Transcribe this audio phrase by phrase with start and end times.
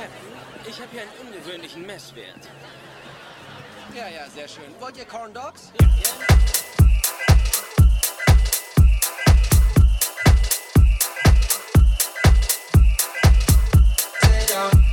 [0.00, 2.48] Captain, ich habe hier einen ungewöhnlichen Messwert.
[3.94, 4.64] Ja, ja, sehr schön.
[4.78, 5.72] Wollt ihr Corn Dogs?
[5.78, 5.88] Ja,
[14.48, 14.89] ja.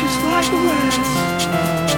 [0.00, 1.89] flashes, flash away.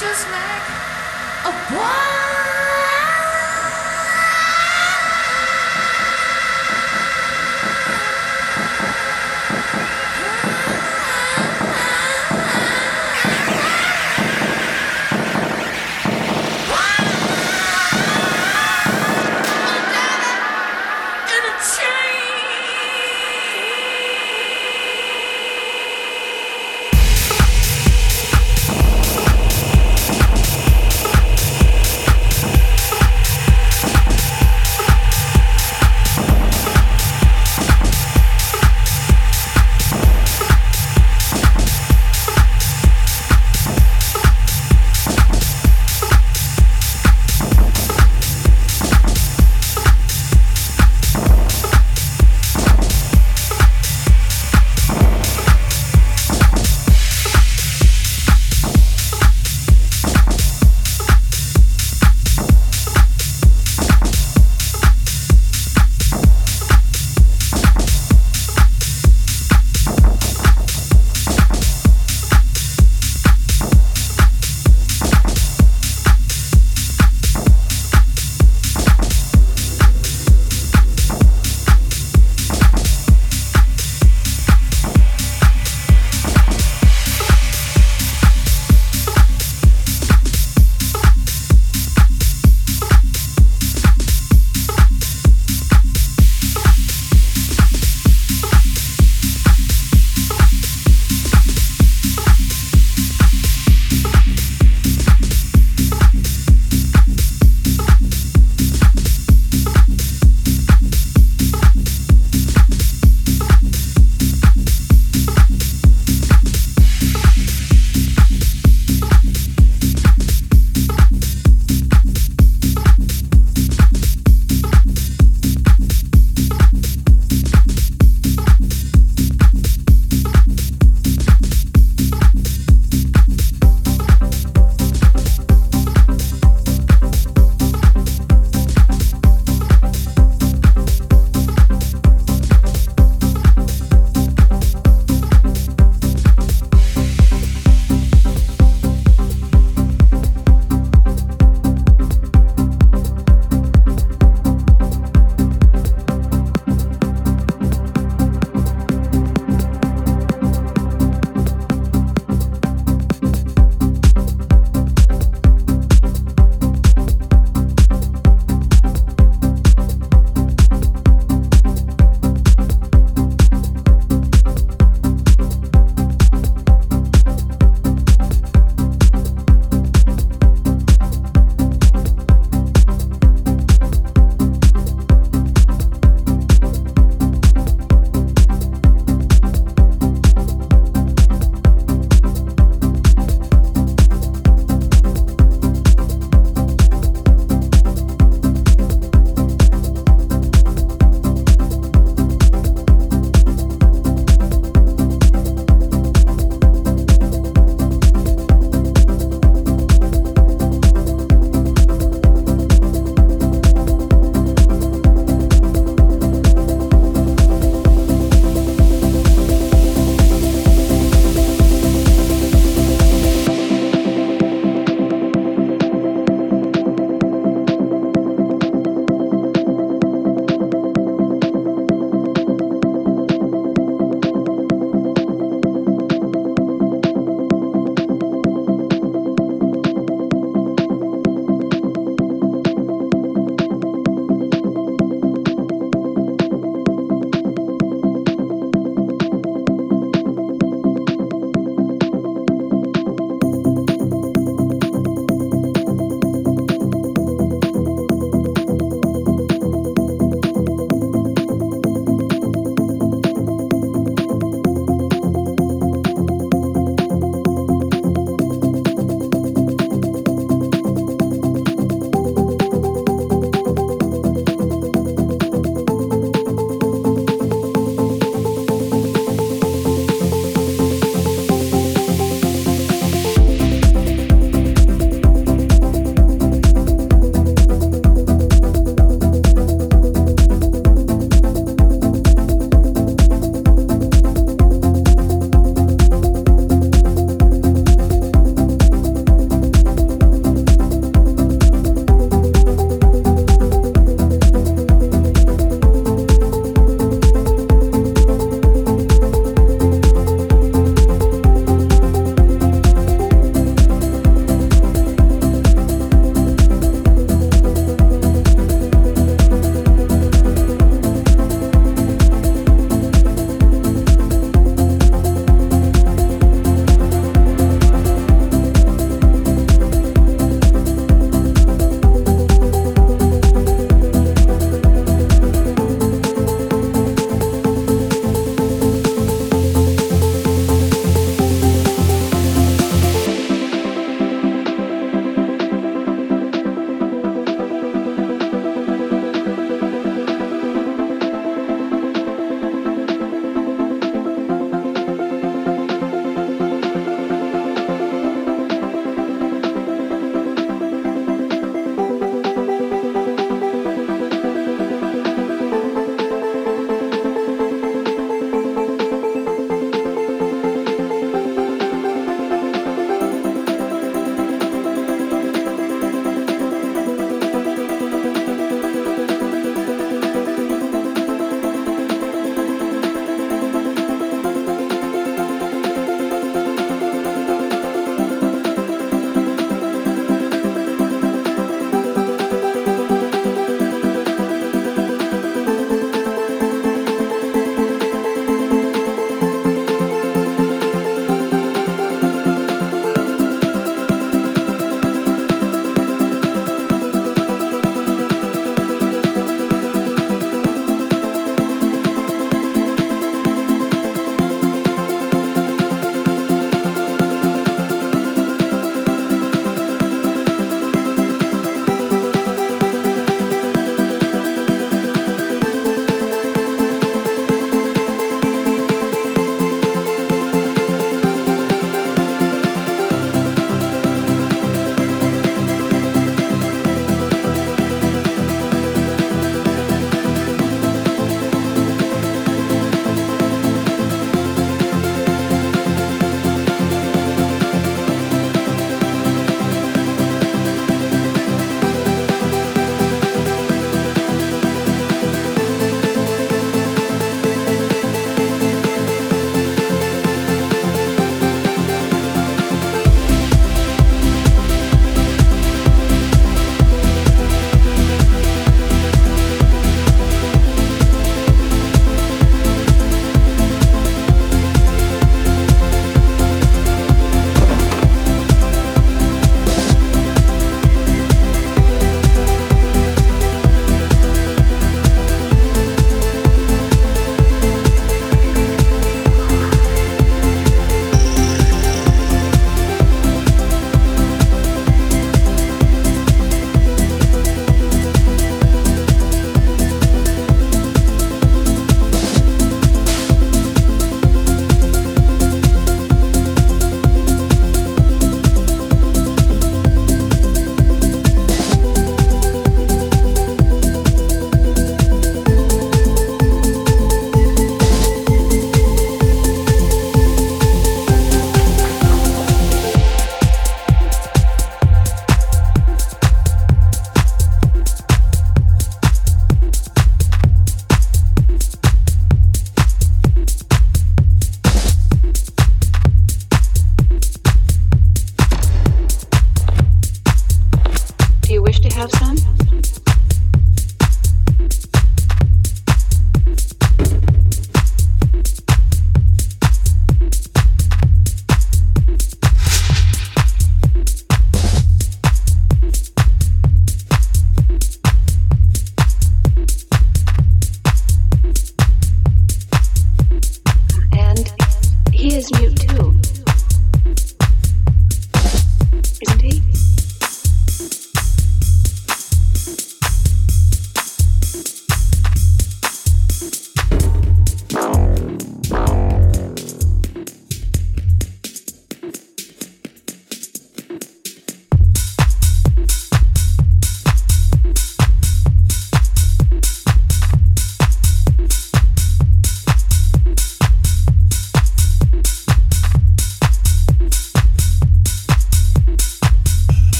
[0.00, 0.66] Just like
[1.46, 2.93] a in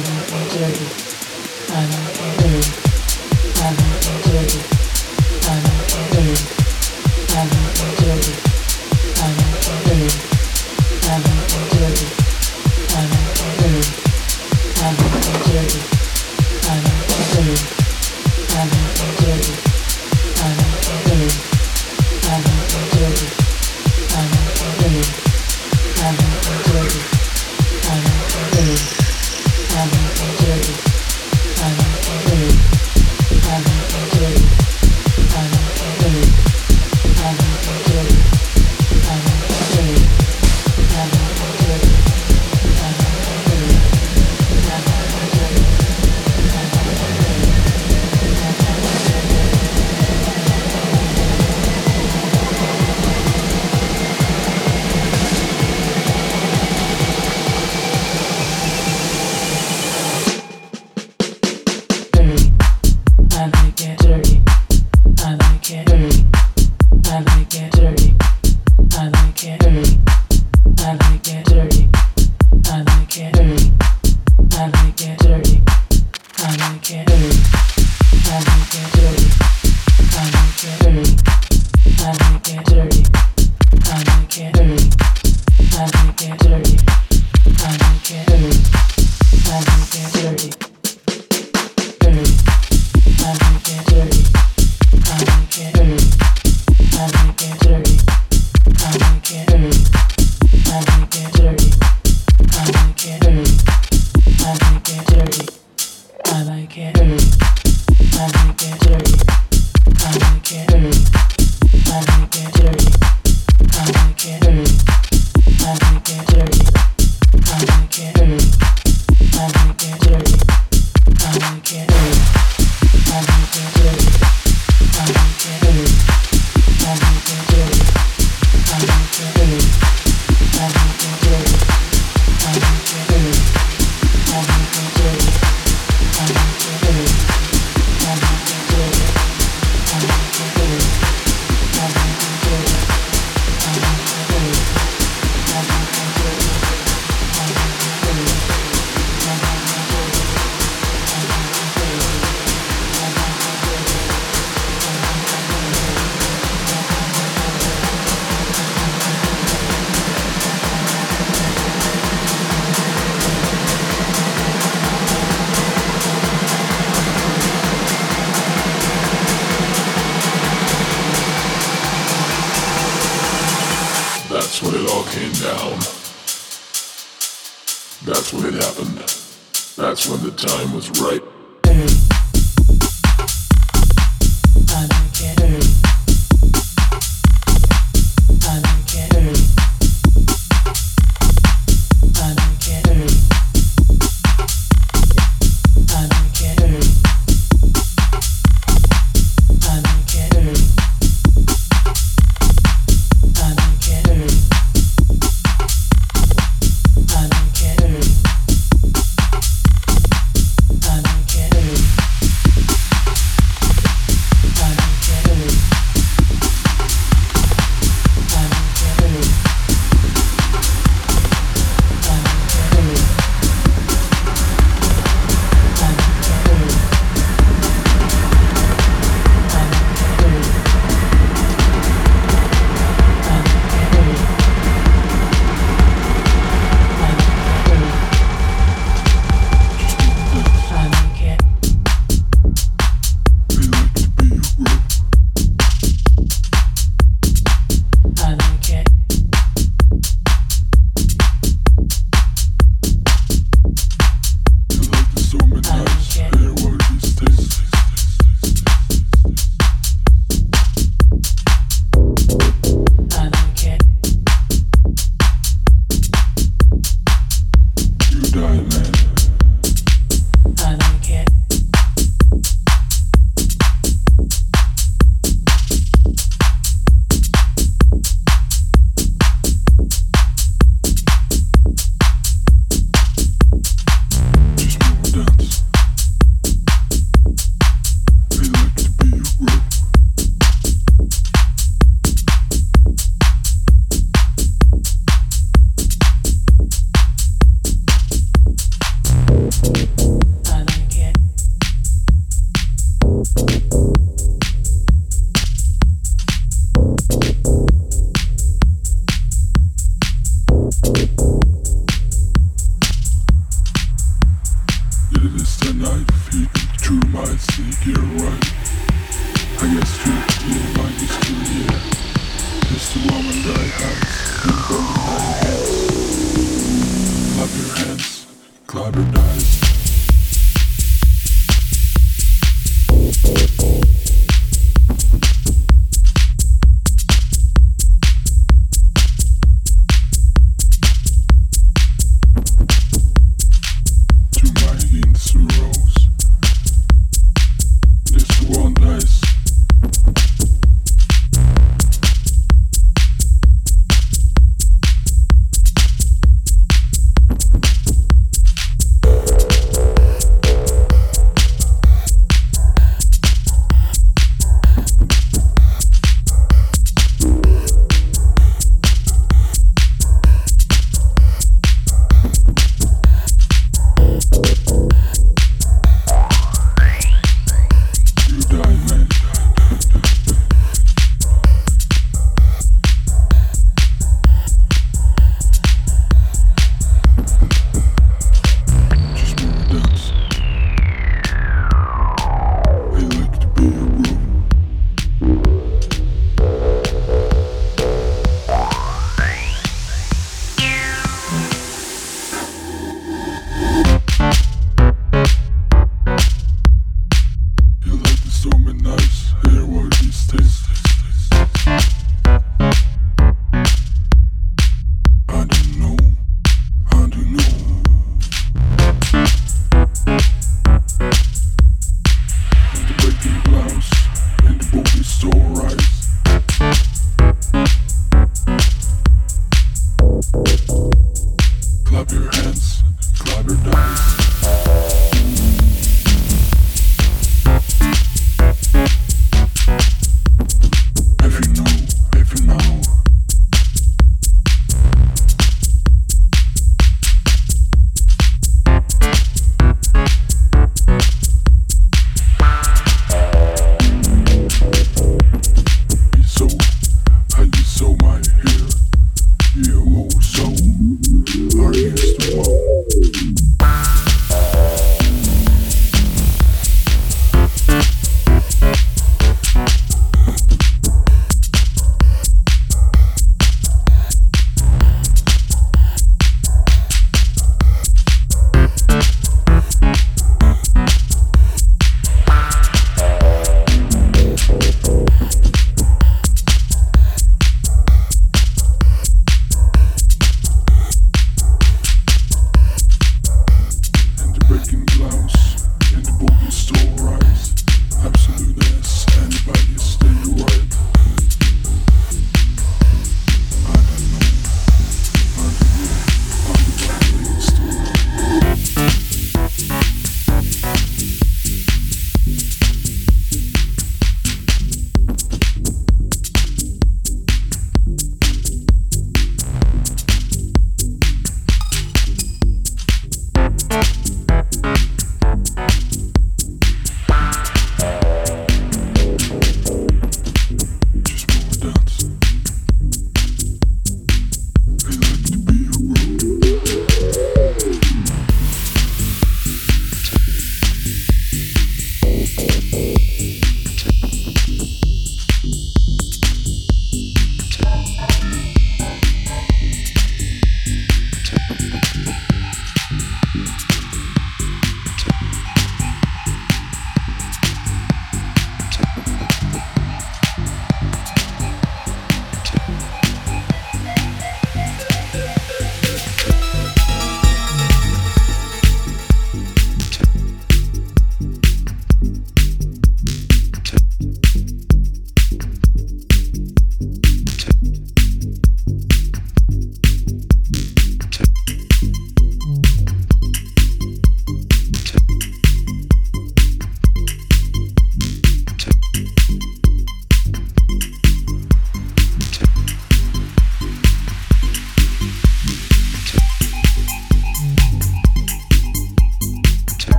[0.00, 1.09] の、いろいろ。